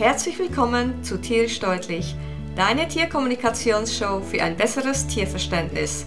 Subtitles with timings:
[0.00, 2.16] Herzlich willkommen zu Tierisch Deutlich,
[2.56, 6.06] deine Tierkommunikationsshow für ein besseres Tierverständnis.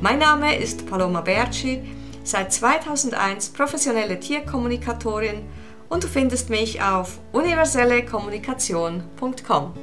[0.00, 1.82] Mein Name ist Paloma Berci,
[2.22, 5.42] seit 2001 professionelle Tierkommunikatorin
[5.90, 9.74] und du findest mich auf universellekommunikation.com.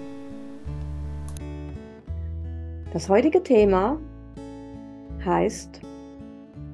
[2.93, 4.02] Das heutige Thema
[5.23, 5.82] heißt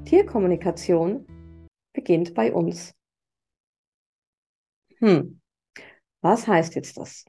[0.06, 1.28] Tierkommunikation
[1.92, 2.94] beginnt bei uns.
[5.00, 5.42] Hm,
[6.28, 7.24] was heißt jetzt das?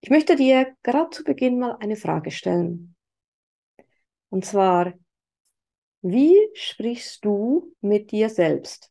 [0.00, 2.96] Ich möchte dir gerade zu Beginn mal eine Frage stellen.
[4.30, 4.94] Und zwar,
[6.00, 8.90] wie sprichst du mit dir selbst?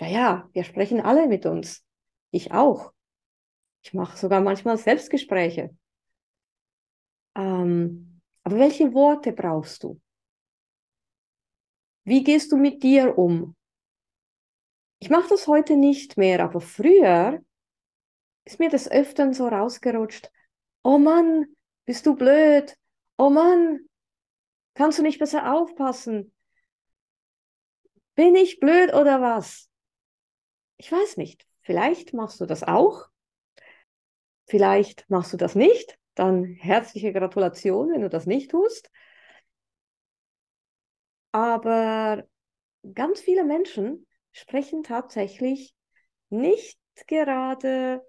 [0.00, 1.84] Ja, ja, wir sprechen alle mit uns.
[2.30, 2.92] Ich auch.
[3.82, 5.76] Ich mache sogar manchmal Selbstgespräche.
[7.34, 10.00] Ähm, aber welche Worte brauchst du?
[12.04, 13.56] Wie gehst du mit dir um?
[15.00, 17.42] Ich mache das heute nicht mehr, aber früher
[18.44, 20.30] ist mir das öfter so rausgerutscht.
[20.82, 21.46] Oh Mann,
[21.86, 22.76] bist du blöd?
[23.16, 23.80] Oh Mann,
[24.74, 26.32] kannst du nicht besser aufpassen?
[28.14, 29.70] Bin ich blöd oder was?
[30.76, 31.46] Ich weiß nicht.
[31.62, 33.08] Vielleicht machst du das auch.
[34.46, 35.98] Vielleicht machst du das nicht.
[36.14, 38.90] Dann herzliche Gratulation, wenn du das nicht tust.
[41.32, 42.24] Aber
[42.94, 45.74] ganz viele Menschen sprechen tatsächlich
[46.28, 48.02] nicht gerade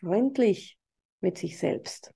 [0.00, 0.78] freundlich
[1.20, 2.12] mit sich selbst.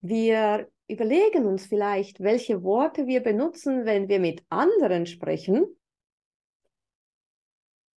[0.00, 5.64] Wir überlegen uns vielleicht, welche Worte wir benutzen, wenn wir mit anderen sprechen.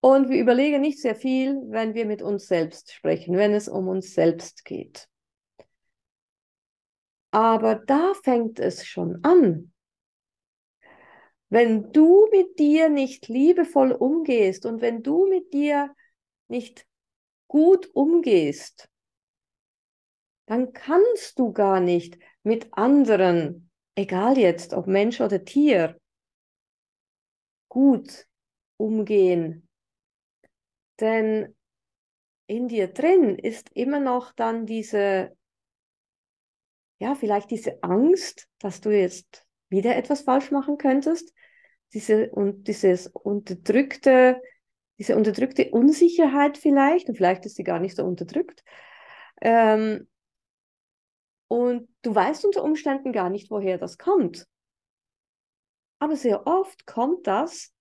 [0.02, 3.89] Und wir überlegen nicht sehr viel, wenn wir mit uns selbst sprechen, wenn es um
[3.89, 5.08] uns selbst geht.
[7.31, 9.73] Aber da fängt es schon an.
[11.50, 15.94] Wenn du mit dir nicht liebevoll umgehst und wenn du mit dir
[16.47, 16.86] nicht
[17.47, 18.87] gut umgehst,
[20.45, 25.99] dann kannst du gar nicht mit anderen, egal jetzt ob Mensch oder Tier,
[27.67, 28.27] gut
[28.77, 29.67] umgehen.
[30.99, 31.55] Denn
[32.48, 35.36] in dir drin ist immer noch dann diese,
[36.99, 41.34] ja, vielleicht diese Angst, dass du jetzt wieder etwas falsch machen könntest,
[41.94, 44.42] diese und dieses unterdrückte,
[44.98, 48.64] diese unterdrückte Unsicherheit vielleicht, und vielleicht ist sie gar nicht so unterdrückt.
[49.42, 50.08] Ähm,
[51.48, 54.46] und du weißt unter Umständen gar nicht, woher das kommt.
[56.00, 57.74] Aber sehr oft kommt das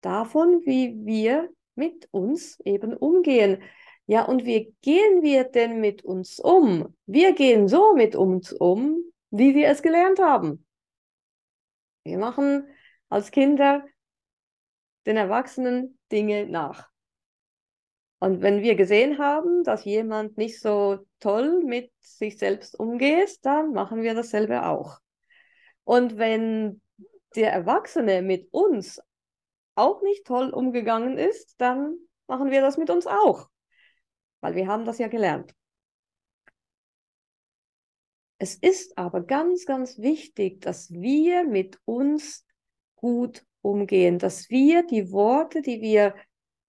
[0.00, 3.62] davon, wie wir mit uns eben umgehen.
[4.06, 6.94] Ja, und wie gehen wir denn mit uns um?
[7.06, 8.98] Wir gehen so mit uns um,
[9.30, 10.65] wie wir es gelernt haben.
[12.06, 12.68] Wir machen
[13.08, 13.84] als Kinder
[15.06, 16.88] den Erwachsenen Dinge nach.
[18.20, 23.72] Und wenn wir gesehen haben, dass jemand nicht so toll mit sich selbst umgeht, dann
[23.72, 25.00] machen wir dasselbe auch.
[25.82, 26.80] Und wenn
[27.34, 29.00] der Erwachsene mit uns
[29.74, 31.96] auch nicht toll umgegangen ist, dann
[32.28, 33.48] machen wir das mit uns auch,
[34.40, 35.55] weil wir haben das ja gelernt.
[38.38, 42.46] Es ist aber ganz, ganz wichtig, dass wir mit uns
[42.96, 46.14] gut umgehen, dass wir die Worte, die wir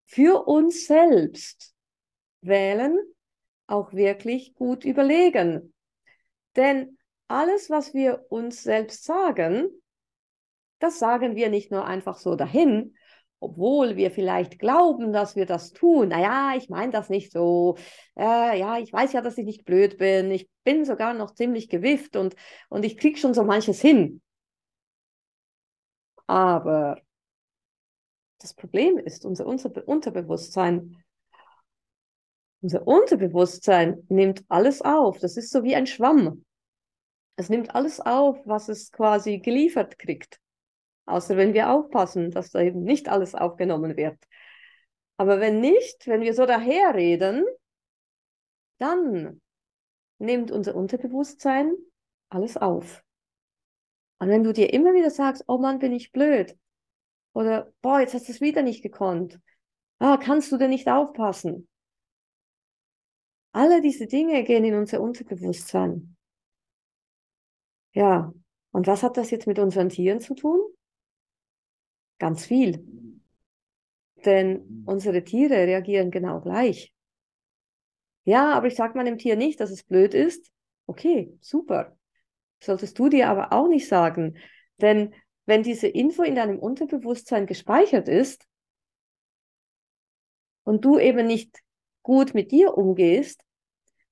[0.05, 1.75] für uns selbst
[2.41, 2.97] wählen,
[3.67, 5.73] auch wirklich gut überlegen.
[6.55, 6.97] Denn
[7.27, 9.67] alles, was wir uns selbst sagen,
[10.79, 12.96] das sagen wir nicht nur einfach so dahin,
[13.39, 16.09] obwohl wir vielleicht glauben, dass wir das tun.
[16.09, 17.77] Naja, ich meine das nicht so.
[18.17, 20.31] Äh, ja, ich weiß ja, dass ich nicht blöd bin.
[20.31, 22.35] Ich bin sogar noch ziemlich gewifft und,
[22.69, 24.21] und ich kriege schon so manches hin.
[26.25, 26.99] Aber
[28.39, 31.03] das Problem ist, unser Unterbewusstsein,
[32.61, 35.19] unser Unterbewusstsein nimmt alles auf.
[35.19, 36.43] Das ist so wie ein Schwamm.
[37.35, 40.39] Es nimmt alles auf, was es quasi geliefert kriegt.
[41.07, 44.19] Außer wenn wir aufpassen, dass da eben nicht alles aufgenommen wird.
[45.17, 47.45] Aber wenn nicht, wenn wir so daherreden,
[48.77, 49.41] dann
[50.19, 51.73] nimmt unser Unterbewusstsein
[52.29, 53.03] alles auf.
[54.19, 56.57] Und wenn du dir immer wieder sagst, oh Mann, bin ich blöd.
[57.33, 59.39] Oder, boah, jetzt hast du es wieder nicht gekonnt.
[59.99, 61.67] Ah, kannst du denn nicht aufpassen?
[63.53, 66.15] Alle diese Dinge gehen in unser Unterbewusstsein.
[67.93, 68.33] Ja,
[68.71, 70.59] und was hat das jetzt mit unseren Tieren zu tun?
[72.19, 72.83] Ganz viel.
[74.25, 76.93] Denn unsere Tiere reagieren genau gleich.
[78.23, 80.51] Ja, aber ich sage meinem Tier nicht, dass es blöd ist.
[80.85, 81.97] Okay, super
[82.59, 84.37] solltest du dir aber auch nicht sagen.
[84.81, 85.13] Denn
[85.45, 88.45] wenn diese Info in deinem Unterbewusstsein gespeichert ist
[90.63, 91.59] und du eben nicht
[92.03, 93.41] gut mit dir umgehst,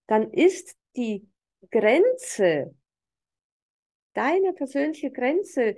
[0.07, 1.27] dann ist die
[1.71, 2.73] Grenze,
[4.13, 5.75] deine persönliche Grenze,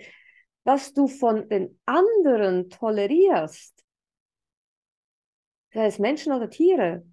[0.68, 3.86] was du von den anderen tolerierst,
[5.74, 7.06] sei es Menschen oder Tiere,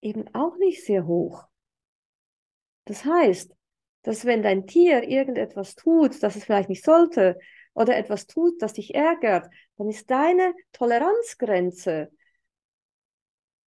[0.00, 1.48] eben auch nicht sehr hoch.
[2.84, 3.52] Das heißt,
[4.02, 7.36] dass wenn dein Tier irgendetwas tut, das es vielleicht nicht sollte,
[7.74, 12.12] oder etwas tut, das dich ärgert, dann ist deine Toleranzgrenze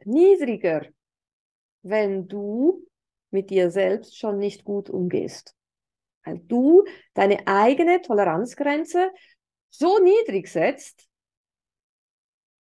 [0.05, 0.87] niedriger,
[1.83, 2.87] wenn du
[3.33, 5.57] mit dir selbst schon nicht gut umgehst.
[6.25, 6.85] Weil du
[7.15, 9.11] deine eigene Toleranzgrenze
[9.71, 11.09] so niedrig setzt,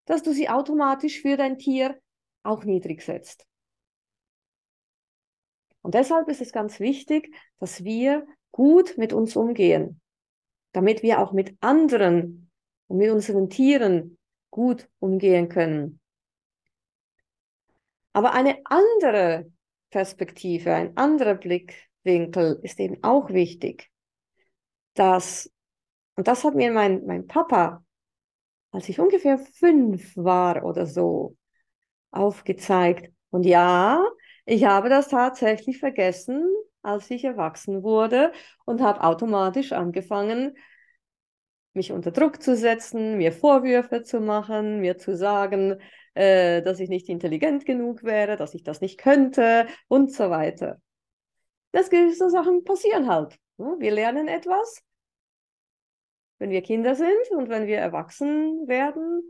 [0.06, 2.00] dass du sie automatisch für dein Tier
[2.42, 3.46] auch niedrig setzt.
[5.82, 10.00] Und deshalb ist es ganz wichtig, dass wir gut mit uns umgehen,
[10.72, 12.50] damit wir auch mit anderen
[12.86, 14.18] und mit unseren Tieren
[14.50, 16.00] gut umgehen können.
[18.12, 19.50] Aber eine andere
[19.90, 21.34] Perspektive, ein anderer
[22.02, 23.90] Blickwinkel ist eben auch wichtig.
[24.94, 25.50] Dass,
[26.16, 27.84] und das hat mir mein, mein Papa,
[28.70, 31.36] als ich ungefähr fünf war oder so,
[32.10, 33.10] aufgezeigt.
[33.30, 34.04] Und ja,
[34.44, 36.46] ich habe das tatsächlich vergessen,
[36.82, 38.32] als ich erwachsen wurde
[38.64, 40.56] und habe automatisch angefangen,
[41.74, 45.78] mich unter Druck zu setzen, mir Vorwürfe zu machen, mir zu sagen,
[46.14, 50.80] äh, dass ich nicht intelligent genug wäre, dass ich das nicht könnte und so weiter.
[51.72, 53.38] Das gewisse Sachen passieren halt.
[53.56, 53.76] Ne?
[53.78, 54.82] Wir lernen etwas,
[56.38, 59.22] wenn wir Kinder sind und wenn wir erwachsen werden,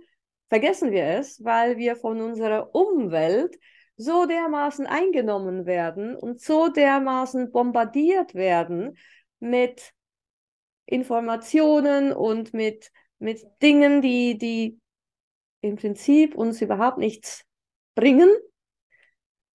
[0.49, 3.59] vergessen wir es, weil wir von unserer Umwelt
[3.97, 8.97] so dermaßen eingenommen werden und so dermaßen bombardiert werden
[9.39, 9.93] mit
[10.87, 14.81] Informationen und mit, mit Dingen, die, die
[15.61, 17.45] im Prinzip uns überhaupt nichts
[17.95, 18.31] bringen,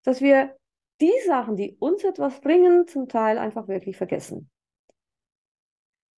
[0.03, 0.55] dass wir
[1.01, 4.49] die Sachen, die uns etwas bringen, zum Teil einfach wirklich vergessen.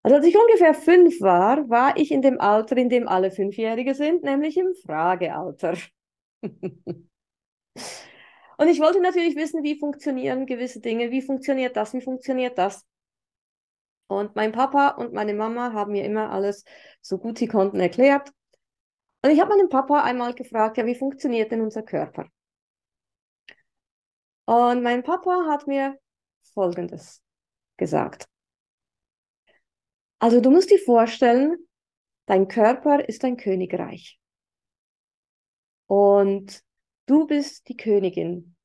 [0.03, 3.93] Also als ich ungefähr fünf war, war ich in dem Alter, in dem alle Fünfjährige
[3.93, 5.75] sind, nämlich im Fragealter.
[8.57, 12.85] Und ich wollte natürlich wissen, wie funktionieren gewisse Dinge, wie funktioniert das, wie funktioniert das.
[14.07, 16.65] Und mein Papa und meine Mama haben mir immer alles
[17.01, 18.33] so gut sie konnten erklärt.
[19.23, 22.27] Und ich habe meinen Papa einmal gefragt, ja, wie funktioniert denn unser Körper?
[24.49, 25.99] Und mein Papa hat mir
[26.53, 27.21] Folgendes
[27.77, 28.25] gesagt.
[30.17, 31.55] Also du musst dir vorstellen,
[32.25, 34.19] dein Körper ist ein Königreich.
[35.85, 36.63] Und
[37.09, 38.55] Du bist die Königin.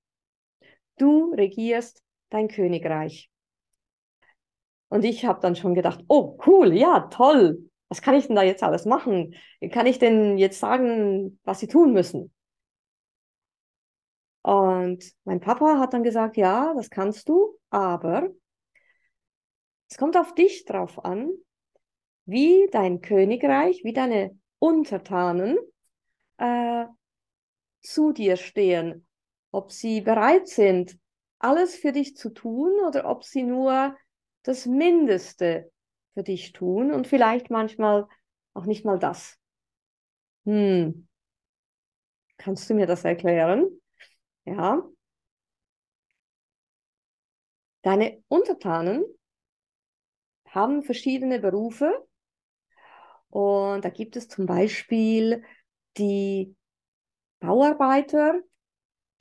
[0.99, 3.31] Du regierst dein Königreich.
[4.89, 7.71] Und ich habe dann schon gedacht, oh cool, ja, toll.
[7.89, 9.35] Was kann ich denn da jetzt alles machen?
[9.73, 12.34] Kann ich denn jetzt sagen, was sie tun müssen?
[14.45, 18.29] Und mein Papa hat dann gesagt, ja, das kannst du, aber
[19.89, 21.31] es kommt auf dich drauf an,
[22.27, 25.57] wie dein Königreich, wie deine Untertanen
[26.37, 26.85] äh,
[27.81, 29.07] zu dir stehen,
[29.51, 30.99] ob sie bereit sind,
[31.39, 33.97] alles für dich zu tun oder ob sie nur
[34.43, 35.73] das Mindeste
[36.13, 38.09] für dich tun und vielleicht manchmal
[38.53, 39.39] auch nicht mal das.
[40.45, 41.09] Hm.
[42.37, 43.81] Kannst du mir das erklären?
[44.47, 44.83] Ja.
[47.83, 49.05] Deine Untertanen
[50.49, 52.07] haben verschiedene Berufe
[53.29, 55.43] und da gibt es zum Beispiel
[55.99, 56.55] die
[57.41, 58.41] Bauarbeiter,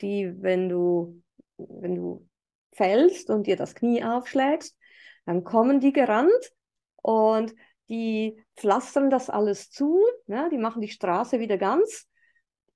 [0.01, 1.21] die, wenn du,
[1.57, 2.29] wenn du
[2.73, 4.77] fällst und dir das Knie aufschlägst,
[5.25, 6.53] dann kommen die gerannt
[7.01, 7.53] und
[7.89, 10.49] die pflastern das alles zu, ne?
[10.51, 12.07] die machen die Straße wieder ganz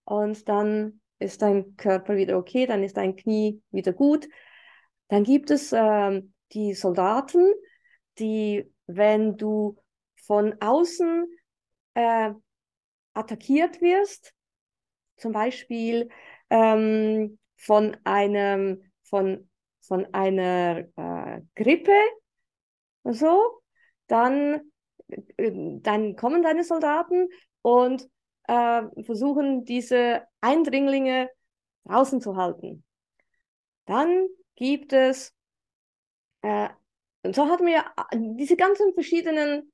[0.06, 4.28] und dann ist dein Körper wieder okay, dann ist dein Knie wieder gut.
[5.08, 6.22] Dann gibt es äh,
[6.54, 7.54] die Soldaten,
[8.20, 9.78] die, wenn du
[10.26, 11.26] von außen
[11.94, 12.32] äh,
[13.14, 14.34] attackiert wirst,
[15.18, 16.10] zum Beispiel
[16.50, 19.50] ähm, von einem, von,
[19.82, 21.98] von einer äh, Grippe
[23.04, 23.62] so,
[24.08, 24.72] dann,
[25.08, 27.28] äh, dann kommen deine Soldaten
[27.62, 28.08] und
[28.48, 31.30] äh, versuchen diese Eindringlinge
[31.86, 32.84] draußen zu halten.
[33.86, 35.34] Dann gibt es,
[36.42, 36.70] äh,
[37.24, 39.72] und so hatten wir äh, diese ganzen verschiedenen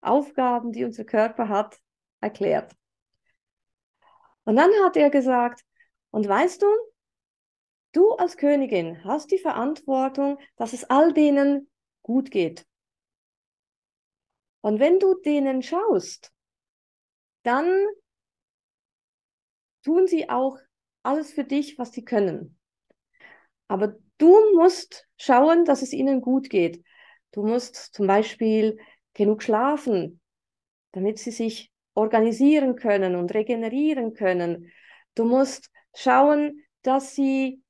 [0.00, 1.78] Aufgaben, die unser Körper hat,
[2.20, 2.74] erklärt.
[4.44, 5.64] Und dann hat er gesagt,
[6.10, 6.66] und weißt du,
[7.92, 11.70] du als Königin hast die Verantwortung, dass es all denen
[12.02, 12.66] gut geht.
[14.60, 16.32] Und wenn du denen schaust,
[17.42, 17.66] dann
[19.84, 20.58] tun sie auch
[21.02, 22.58] alles für dich, was sie können.
[23.68, 26.84] Aber du musst schauen, dass es ihnen gut geht.
[27.32, 28.78] Du musst zum Beispiel
[29.14, 30.20] genug schlafen,
[30.92, 34.70] damit sie sich organisieren können und regenerieren können.
[35.14, 37.62] Du musst schauen, dass sie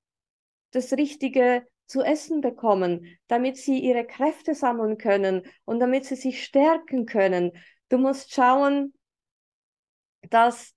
[0.70, 6.44] das Richtige zu essen bekommen, damit sie ihre Kräfte sammeln können und damit sie sich
[6.44, 7.52] stärken können.
[7.88, 8.94] Du musst schauen,
[10.30, 10.74] dass,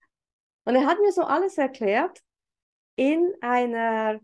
[0.64, 2.22] und er hat mir so alles erklärt
[2.96, 4.20] in einer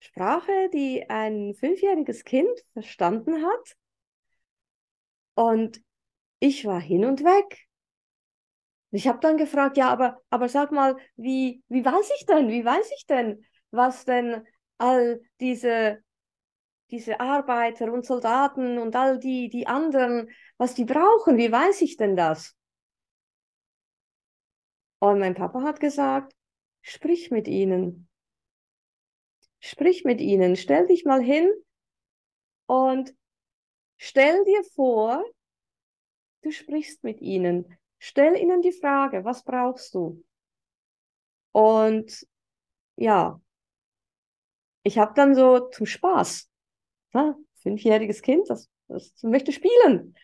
[0.00, 3.76] Sprache, die ein fünfjähriges Kind verstanden hat.
[5.34, 5.82] Und
[6.38, 7.66] ich war hin und weg.
[8.92, 12.64] Ich habe dann gefragt, ja, aber, aber sag mal, wie, wie weiß ich denn, wie
[12.64, 14.44] weiß ich denn, was denn
[14.78, 16.02] all diese,
[16.90, 21.96] diese Arbeiter und Soldaten und all die, die anderen, was die brauchen, wie weiß ich
[21.96, 22.56] denn das?
[25.00, 26.34] Und mein Papa hat gesagt,
[26.82, 28.08] sprich mit ihnen.
[29.58, 31.50] Sprich mit ihnen, stell dich mal hin
[32.66, 33.14] und
[33.96, 35.24] stell dir vor,
[36.42, 37.76] du sprichst mit ihnen.
[37.98, 40.24] Stell ihnen die Frage, was brauchst du?
[41.52, 42.26] Und
[42.96, 43.40] ja,
[44.82, 46.48] ich habe dann so zum Spaß,
[47.14, 50.14] ja, fünfjähriges Kind, das, das möchte spielen.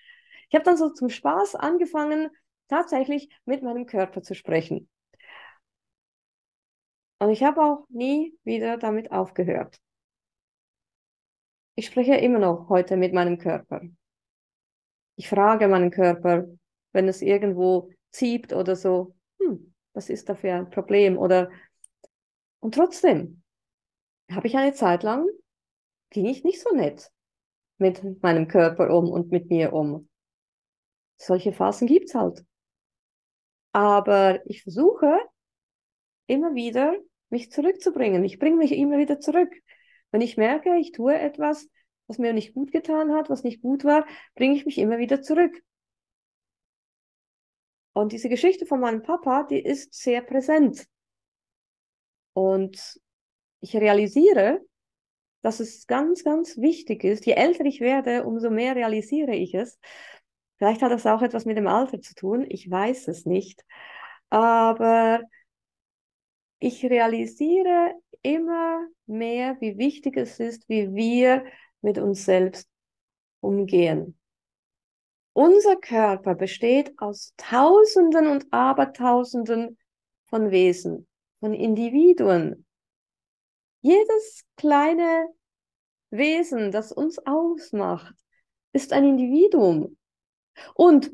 [0.49, 2.31] Ich habe dann so zum Spaß angefangen,
[2.69, 4.89] tatsächlich mit meinem Körper zu sprechen.
[7.19, 9.81] Und ich habe auch nie wieder damit aufgehört.
[11.75, 13.83] Ich spreche immer noch heute mit meinem Körper.
[15.17, 16.47] Ich frage meinen Körper,
[16.93, 21.17] wenn es irgendwo zieht oder so, hm, was ist da für ein Problem?
[21.19, 21.51] Oder
[22.61, 23.43] und trotzdem
[24.31, 25.27] habe ich eine Zeit lang,
[26.11, 27.11] ging ich nicht so nett
[27.79, 30.09] mit meinem Körper um und mit mir um.
[31.19, 32.45] Solche Phasen gibt's halt.
[33.77, 35.21] Aber ich versuche
[36.27, 36.97] immer wieder
[37.29, 38.25] mich zurückzubringen.
[38.25, 39.53] Ich bringe mich immer wieder zurück.
[40.11, 41.69] Wenn ich merke, ich tue etwas,
[42.07, 45.21] was mir nicht gut getan hat, was nicht gut war, bringe ich mich immer wieder
[45.21, 45.63] zurück.
[47.93, 50.87] Und diese Geschichte von meinem Papa, die ist sehr präsent.
[52.33, 52.99] Und
[53.61, 54.65] ich realisiere,
[55.43, 57.27] dass es ganz, ganz wichtig ist.
[57.27, 59.79] Je älter ich werde, umso mehr realisiere ich es.
[60.59, 62.47] Vielleicht hat das auch etwas mit dem Alter zu tun.
[62.49, 63.65] Ich weiß es nicht.
[64.31, 65.21] Aber
[66.59, 71.45] ich realisiere immer mehr, wie wichtig es ist, wie wir
[71.81, 72.69] mit uns selbst
[73.41, 74.19] umgehen.
[75.33, 79.79] Unser Körper besteht aus Tausenden und Abertausenden
[80.25, 81.07] von Wesen,
[81.41, 82.65] von Individuen.
[83.83, 85.29] Jedes kleine
[86.11, 88.15] Wesen, das uns ausmacht,
[88.73, 89.97] ist ein Individuum.
[90.75, 91.13] Und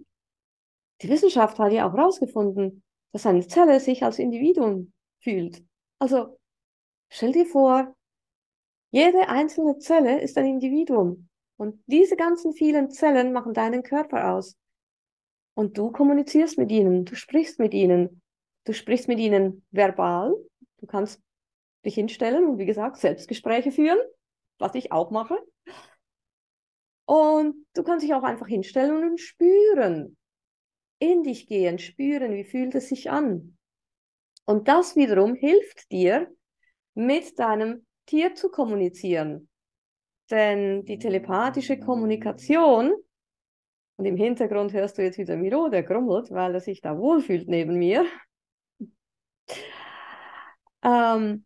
[1.00, 2.82] die Wissenschaft hat ja auch herausgefunden,
[3.12, 5.62] dass eine Zelle sich als Individuum fühlt.
[5.98, 6.38] Also
[7.10, 7.94] stell dir vor,
[8.90, 11.28] jede einzelne Zelle ist ein Individuum.
[11.56, 14.56] Und diese ganzen vielen Zellen machen deinen Körper aus.
[15.54, 18.22] Und du kommunizierst mit ihnen, du sprichst mit ihnen.
[18.64, 20.34] Du sprichst mit ihnen verbal.
[20.78, 21.20] Du kannst
[21.84, 23.98] dich hinstellen und wie gesagt Selbstgespräche führen,
[24.58, 25.36] was ich auch mache.
[27.04, 30.16] Und du kannst dich auch einfach hinstellen und spüren,
[30.98, 33.56] in dich gehen, spüren, wie fühlt es sich an.
[34.44, 36.32] Und das wiederum hilft dir,
[36.94, 39.48] mit deinem Tier zu kommunizieren.
[40.30, 42.94] Denn die telepathische Kommunikation,
[43.96, 47.48] und im Hintergrund hörst du jetzt wieder Miro, der grummelt, weil er sich da wohlfühlt
[47.48, 48.06] neben mir.
[50.82, 51.44] ähm,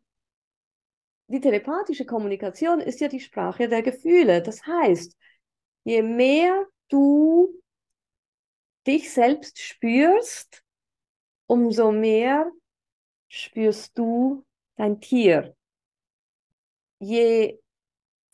[1.29, 4.43] die telepathische Kommunikation ist ja die Sprache der Gefühle.
[4.43, 5.17] Das heißt,
[5.87, 7.63] je mehr du
[8.87, 10.65] dich selbst spürst,
[11.47, 12.51] umso mehr
[13.29, 15.57] spürst du dein Tier.
[16.99, 17.61] Je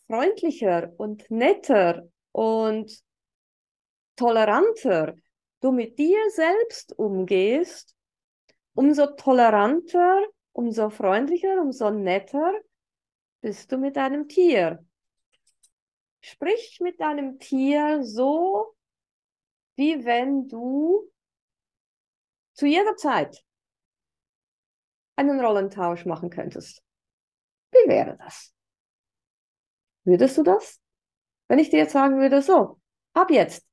[0.07, 3.05] freundlicher und netter und
[4.17, 5.15] toleranter
[5.61, 7.95] du mit dir selbst umgehst,
[8.73, 12.55] umso toleranter, umso freundlicher, umso netter
[13.43, 14.83] bist du mit deinem Tier.
[16.23, 18.77] Sprich mit deinem Tier so,
[19.77, 21.11] wie wenn du
[22.55, 23.45] zu jeder Zeit
[25.17, 26.83] einen Rollentausch machen könntest.
[27.73, 28.55] Wie wäre das?
[30.05, 30.81] Würdest du das?
[31.49, 32.81] Wenn ich dir jetzt sagen würde, so,
[33.15, 33.67] ab jetzt,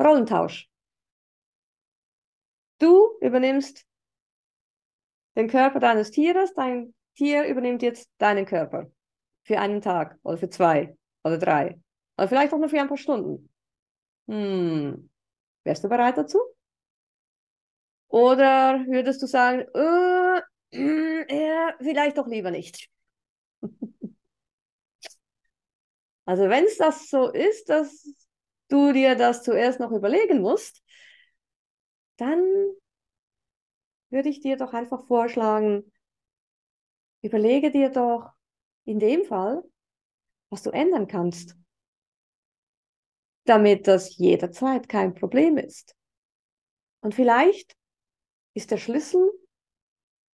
[0.00, 0.68] Rollentausch.
[2.78, 3.86] Du übernimmst
[5.36, 8.90] den Körper deines Tieres, dein Tier übernimmt jetzt deinen Körper.
[9.42, 10.97] Für einen Tag oder für zwei
[11.28, 11.80] oder drei.
[12.18, 13.48] Oder vielleicht auch nur für ein paar Stunden.
[14.28, 15.10] Hm.
[15.64, 16.38] Wärst du bereit dazu?
[18.08, 20.40] Oder würdest du sagen, äh,
[21.34, 22.88] ja, vielleicht doch lieber nicht?
[26.26, 28.06] Also wenn es das so ist, dass
[28.68, 30.82] du dir das zuerst noch überlegen musst,
[32.18, 32.42] dann
[34.10, 35.90] würde ich dir doch einfach vorschlagen,
[37.22, 38.30] überlege dir doch
[38.84, 39.62] in dem Fall,
[40.50, 41.56] was du ändern kannst,
[43.44, 45.94] damit das jederzeit kein Problem ist.
[47.00, 47.76] Und vielleicht
[48.54, 49.30] ist der Schlüssel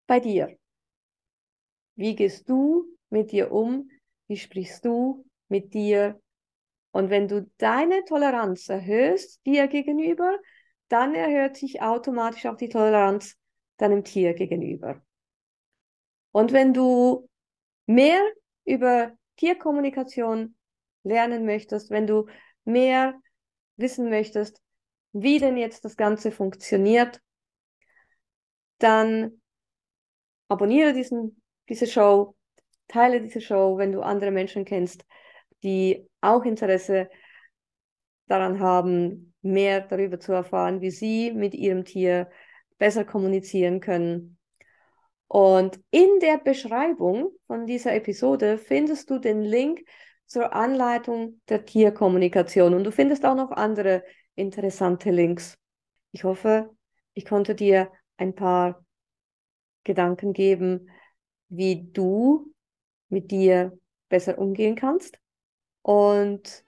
[0.06, 0.56] bei dir.
[1.96, 3.90] Wie gehst du mit dir um?
[4.26, 6.20] Wie sprichst du mit dir?
[6.92, 10.38] Und wenn du deine Toleranz erhöhst dir gegenüber,
[10.88, 13.36] dann erhöht sich automatisch auch die Toleranz
[13.76, 15.02] deinem Tier gegenüber.
[16.32, 17.28] Und wenn du
[17.86, 18.20] mehr
[18.64, 20.54] über Tierkommunikation
[21.02, 22.26] lernen möchtest, wenn du
[22.64, 23.20] mehr
[23.76, 24.60] wissen möchtest,
[25.12, 27.20] wie denn jetzt das Ganze funktioniert,
[28.78, 29.40] dann
[30.48, 32.34] abonniere diesen, diese Show,
[32.88, 35.04] teile diese Show, wenn du andere Menschen kennst,
[35.62, 37.08] die auch Interesse
[38.26, 42.30] daran haben, mehr darüber zu erfahren, wie sie mit ihrem Tier
[42.78, 44.33] besser kommunizieren können.
[45.28, 49.84] Und in der Beschreibung von dieser Episode findest du den Link
[50.26, 54.04] zur Anleitung der Tierkommunikation und du findest auch noch andere
[54.36, 55.56] interessante Links.
[56.12, 56.70] Ich hoffe,
[57.14, 58.84] ich konnte dir ein paar
[59.84, 60.90] Gedanken geben,
[61.48, 62.52] wie du
[63.08, 63.78] mit dir
[64.08, 65.18] besser umgehen kannst.
[65.82, 66.64] Und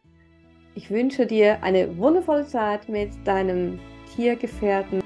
[0.75, 3.81] ich wünsche dir eine wundervolle Zeit mit deinem
[4.15, 5.06] Tiergefährten.